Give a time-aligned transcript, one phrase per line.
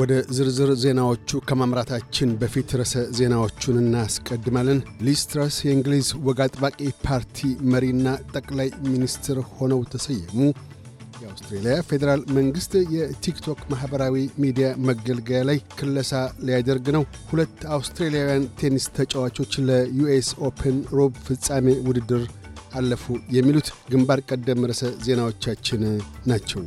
[0.00, 7.38] ወደ ዝርዝር ዜናዎቹ ከማምራታችን በፊት ርዕሰ ዜናዎቹን እናስቀድማለን። ሊዝ ትራስ የእንግሊዝ ወግ አጥባቂ ፓርቲ
[7.72, 10.38] መሪና ጠቅላይ ሚኒስትር ሆነው ተሰየሙ።
[11.22, 16.12] የአውስትሬልያ ፌዴራል መንግሥት የቲክቶክ ማኅበራዊ ሚዲያ መገልገያ ላይ ክለሳ
[16.46, 22.24] ሊያደርግ ነው። ሁለት አውስትሬልያውያን ቴኒስ ተጫዋቾች ለዩኤስ ኦፕን ሩብ ፍጻሜ ውድድር
[22.74, 23.04] አለፉ።
[23.36, 25.82] የሚሉት ግንባር ቀደም ርዕሰ ዜናዎቻችን
[26.26, 26.62] ናቸው።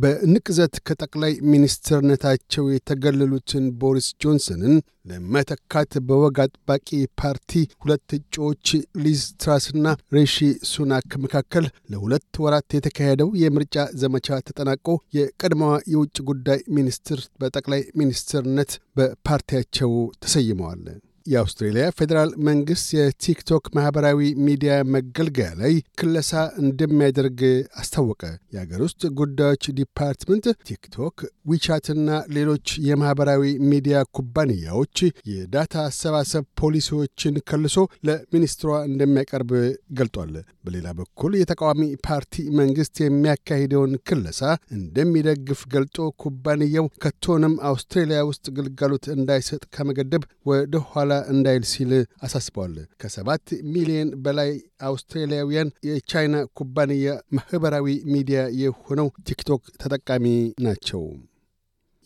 [0.00, 4.74] በንቅዘት ከጠቅላይ ሚኒስትርነታቸው የተገለሉትን ቦሪስ ጆንሰንን
[5.10, 6.88] ለመተካት በወግ አጥባቂ
[7.20, 8.66] ፓርቲ ሁለት እጩዎች
[9.04, 9.86] ሊዝ ትራስና
[10.16, 10.36] ሬሺ
[10.70, 14.86] ሱናክ መካከል ለሁለት ወራት የተካሄደው የምርጫ ዘመቻ ተጠናቆ
[15.18, 19.92] የቀድሞዋ የውጭ ጉዳይ ሚኒስትር በጠቅላይ ሚኒስትርነት በፓርቲያቸው
[20.24, 20.84] ተሰይመዋል።
[21.26, 26.30] የአውስትሬልያ ፌዴራል መንግሥት የቲክቶክ ማኅበራዊ ሚዲያ መገልገያ ላይ ክለሳ
[26.62, 27.40] እንደሚያደርግ
[27.80, 28.22] አስታወቀ።
[28.54, 31.16] የአገር ውስጥ ጉዳዮች ዲፓርትመንት ቲክቶክ፣
[31.50, 34.96] ዊቻትና ሌሎች የማኅበራዊ ሚዲያ ኩባንያዎች
[35.32, 37.18] የዳታ አሰባሰብ ፖሊሲዎችን
[37.50, 37.76] ከልሶ
[38.08, 39.52] ለሚኒስትሯ እንደሚያቀርብ
[39.98, 40.32] ገልጧል።
[40.64, 42.26] በሌላ በኩል የተቃዋሚ ፓርቲ
[42.58, 44.42] መንግሥት የሚያካሂደውን ክለሳ
[44.76, 53.44] እንደሚደግፍ ገልጦ ኩባንያው ከቶውንም አውስትሬልያ ውስጥ ግልጋሎት እንዳይሰጥ ከመገደብ ወደ ኋላ እንዳይል ሲል አሳስበዋል። ከሰባት
[53.72, 54.50] ሚሊዮን በላይ
[54.88, 60.26] አውስትራሊያውያን የቻይና ኩባንያ ማኅበራዊ ሚዲያ የሆነው ቲክቶክ ተጠቃሚ
[60.66, 61.02] ናቸው።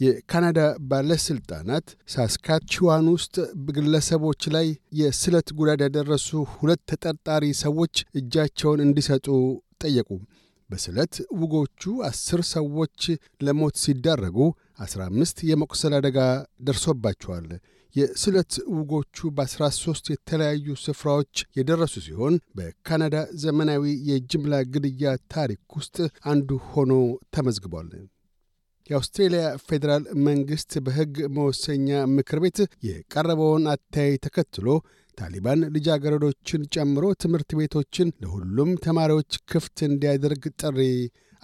[0.00, 0.60] የካናዳ
[0.90, 3.34] ባለሥልጣናት ሳስካችዋን ውስጥ
[3.68, 4.66] ግለሰቦች ላይ
[5.00, 9.26] የስለት ጉዳት ያደረሱ ሁለት ተጠርጣሪ ሰዎች እጃቸውን እንዲሰጡ
[9.84, 10.08] ጠየቁ።
[10.70, 13.00] በስለት ውጎቹ አስር ሰዎች
[13.40, 14.38] ለሞት ሲዳረጉ
[14.84, 16.18] አስራ አምስት የመቁሰል አደጋ
[16.68, 17.46] ደርሶባቸዋል።
[17.94, 25.96] የስለት ውጎቹ በ13 የተለያዩ ስፍራዎች የደረሱ ሲሆን በካናዳ ዘመናዊ የጅምላ ግድያ ታሪክ ውስጥ
[26.32, 26.92] አንዱ ሆኖ
[27.36, 27.90] ተመዝግቧል።
[28.90, 34.66] የአውስትሬልያ ፌዴራል መንግሥት በሕግ መወሰኛ ምክር ቤት የቀረበውን አታይ ተከትሎ
[35.18, 40.78] ታሊባን ልጃገረዶችን ጨምሮ ትምህርት ቤቶችን ለሁሉም ተማሪዎች ክፍት እንዲያደርግ ጥሪ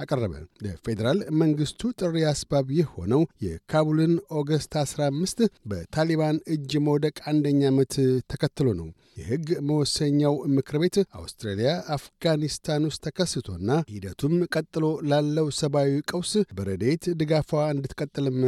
[0.00, 0.34] አቀረበ።
[0.64, 7.94] ለፌዴራል መንግሥቱ ጥሪ አስባብ የሆነው የካቡልን ኦገስት 15 በታሊባን እጅ መውደቅ አንደኛ ዓመት
[8.32, 8.88] ተከትሎ ነው።
[9.20, 17.50] የሕግ መወሰኛው ምክር ቤት አውስትራሊያ አፍጋኒስታን ውስጥ ተከስቶና ሂደቱም ቀጥሎ ላለው ሰብአዊ ቀውስ በረድኤት ድጋፏ
[17.74, 18.38] እንድትቀጥልም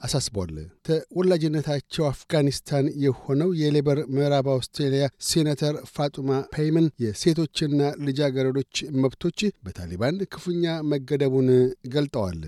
[0.00, 0.54] አሳስቧል።
[0.86, 11.48] ተወላጅነታቸው አፍጋኒስታን የሆነው የሌበር ምዕራብ አውስትሬልያ ሴኔተር ፋጡማ ፔይመን የሴቶችና ልጃገረዶች መብቶች በታሊባን ክፉኛ መገደቡን
[11.94, 12.42] ገልጠዋል።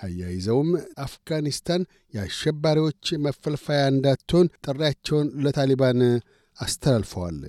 [0.00, 0.70] አያይዘውም
[1.04, 1.82] አፍጋኒስታን
[2.14, 6.00] የአሸባሪዎች መፈልፈያ እንዳትሆን ጥሪያቸውን ለታሊባን
[6.56, 7.40] አስተላልፈዋል።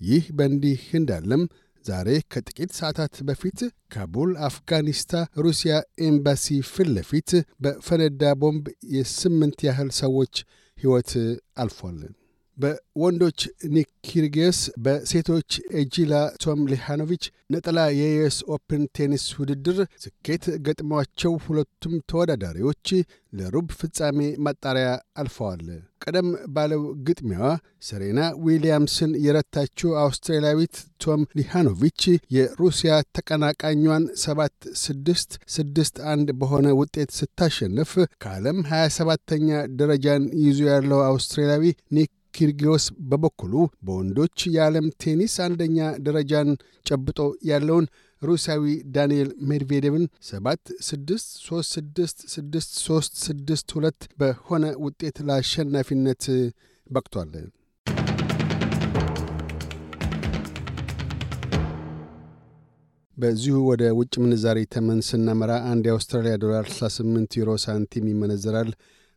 [0.00, 1.42] ይህ በእንዲህ እንዳለም
[1.84, 3.60] ዛሬ ከጥቂት ሰዓታት በፊት
[3.94, 5.72] ካቡል አፍጋኒስታን ሩሲያ
[6.06, 7.30] ኤምባሲ ፊት ለፊት
[7.64, 10.34] በፈነዳ ቦምብ የስምንት ያህል ሰዎች
[10.78, 11.10] ሕይወት
[11.58, 11.98] አልፏል።
[12.56, 13.40] በወንዶች
[13.74, 15.50] ኒክ ኪርጊዮስ፣ በሴቶች
[15.80, 16.12] ኤጂላ
[16.44, 22.86] ቶምሊሃኖቪች ነጠላ የዩኤስ ኦፕን ቴኒስ ውድድር ስኬት ገጥሟቸው ሁለቱም ተወዳዳሪዎች
[23.32, 24.88] ለሩብ ፍጻሜ ማጣሪያ
[25.20, 25.64] አልፈዋል።
[26.04, 27.48] ቀደም ባለው ግጥሚያዋ
[27.88, 32.02] ሰሬና ዊሊያምስን የረታችው አውስትራሊያዊት ቶም ሊሃኖቪች
[32.36, 39.48] የሩሲያ ተቀናቃኟን ሰባት ስድስት ስድስት አንድ በሆነ ውጤት ስታሸንፍ ከዓለም 27ተኛ
[39.80, 41.64] ደረጃን ይዞ ያለው አውስትራሊያዊ
[41.96, 43.54] ኒክ ኪርጊዮስ በበኩሉ
[43.86, 46.50] በወንዶች የዓለም ቴኒስ አንደኛ ደረጃን
[46.86, 47.18] ጨብጦ
[47.50, 47.86] ያለውን
[48.22, 48.64] ሩሲያዊ
[48.94, 56.24] ዳንኤል ሜድቬዴቭን 7 6 3 6 6 3 6 2 በሆነ ውጤት ለአሸናፊነት
[56.90, 57.34] በቅቷል።
[63.16, 68.70] በዚሁ ወደ ውጭ ምንዛሪ ተመን ስናመራ አንድ የአውስትራሊያ ዶላር 68 ዩሮ ሳንቲም ይመነዘራል።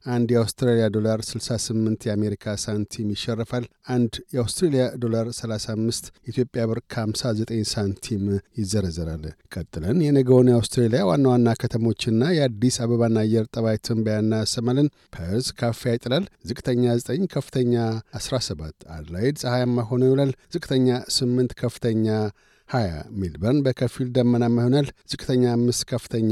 [0.06, 8.24] አንድ የአውስትራሊያ ዶላር 68 የአሜሪካ ሳንቲም ይሸርፋል። አንድ የአውስትሬሊያ ዶላር 35 ኢትዮጵያ ብር ከ59 ሳንቲም
[8.60, 9.24] ይዘረዘራል።
[9.56, 16.28] ቀጥለን የነገውን የአውስትሬሊያ ዋና ዋና ከተሞችና የአዲስ አበባን አየር ጠባይ ትንበያ እናሰማለን። ፐርዝ ካፊያ ይጥላል።
[16.50, 17.76] ዝቅተኛ 9፣ ከፍተኛ
[18.22, 22.08] 17። አድላይድ ፀሐያማ ሆኖ ይውላል። ዝቅተኛ 8፣ ከፍተኛ
[22.70, 26.32] 20 ሜልበርን በከፊል ደመናማ ይሆናል። ዝቅተኛ 5 ከፍተኛ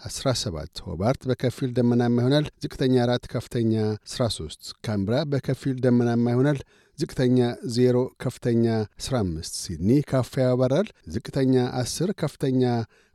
[0.00, 3.72] 17 ሆባርት በከፊል ደመናማ ይሆናል። ዝቅተኛ 4 ከፍተኛ
[4.12, 6.58] 13 ካምብራ በከፊል ደመናማ ይሆናል።
[6.98, 7.38] ዝቅተኛ
[7.74, 8.64] 0 ከፍተኛ
[9.00, 12.62] 15 ሲድኒ ካፋ ያበራል። ዝቅተኛ 10 ከፍተኛ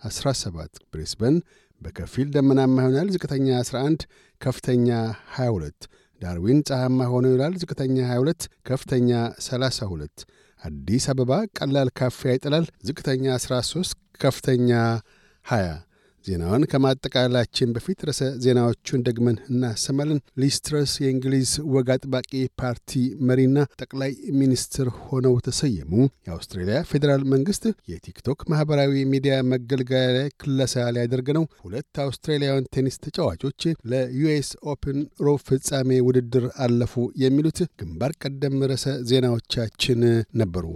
[0.01, 1.37] 17 ብሬስበን
[1.81, 4.07] በከፊል ደመናማ ይሆናል። ዝቅተኛ 11
[4.41, 4.89] ከፍተኛ
[5.37, 5.89] 22
[6.21, 9.09] ዳርዊን ፀሐያማ ሆኖ ይውላል። ዝቅተኛ 22 ከፍተኛ
[9.47, 10.25] 32
[10.65, 13.91] አዲስ አበባ ቀላል ካፊያ ይጥላል። ዝቅተኛ 13
[14.21, 14.69] ከፍተኛ
[15.45, 15.73] 20
[16.25, 22.31] ዜናውን ከማጠቃለላችን በፊት ርዕሰ ዜናዎቹን ደግመን እናሰማለን። ሊዝ ትራስ የእንግሊዝ ወግ አጥባቂ
[22.61, 22.93] ፓርቲ
[23.29, 25.91] መሪና ጠቅላይ ሚኒስትር ሆነው ተሰየሙ።
[26.27, 33.61] የአውስትሬልያ ፌዴራል መንግስት የቲክቶክ ማኅበራዊ ሚዲያ መገልገያ ላይ ክለሳ ሊያደርግ ነው። ሁለት አውስትራሊያውያን ቴኒስ ተጫዋቾች
[33.91, 36.93] ለዩኤስ ኦፕን ሩብ ፍጻሜ ውድድር አለፉ።
[37.23, 40.01] የሚሉት ግንባር ቀደም ርዕሰ ዜናዎቻችን
[40.41, 40.67] ነበሩ።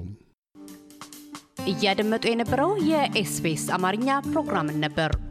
[1.70, 5.12] እያደመጡ የነበረው የኤስቢኤስ አማርኛ ፕሮግራምን ነበር።